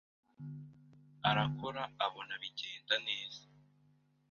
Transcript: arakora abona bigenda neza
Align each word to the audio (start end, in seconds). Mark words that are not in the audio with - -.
arakora 1.29 1.81
abona 2.05 2.33
bigenda 2.41 2.95
neza 3.07 3.43